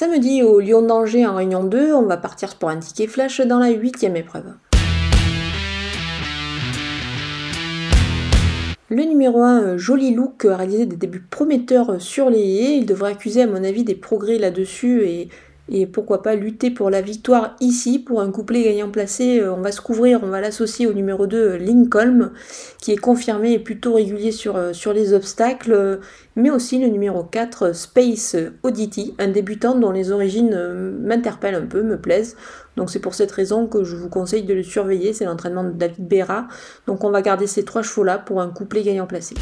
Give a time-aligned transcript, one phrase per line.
[0.00, 3.58] Samedi au Lyon d'Angers en Réunion 2, on va partir pour un ticket flash dans
[3.58, 4.54] la huitième épreuve.
[8.88, 12.78] Le numéro 1, euh, Joli Look, a réalisé des débuts prometteurs sur les haies.
[12.78, 15.28] Il devrait accuser, à mon avis, des progrès là-dessus et
[15.70, 19.40] et pourquoi pas lutter pour la victoire ici pour un couplet gagnant placé.
[19.40, 22.32] Euh, on va se couvrir, on va l'associer au numéro 2 Lincoln
[22.78, 26.00] qui est confirmé et plutôt régulier sur, euh, les obstacles,
[26.34, 28.34] mais aussi le numéro 4 Space
[28.64, 32.36] Oddity, un débutant dont les origines euh, m'interpellent un peu, me plaisent.
[32.76, 35.70] Donc c'est pour cette raison que je vous conseille de le surveiller, c'est l'entraînement de
[35.70, 36.48] David Berra.
[36.86, 39.34] Donc on va garder ces trois chevaux là pour un couplet gagnant placé.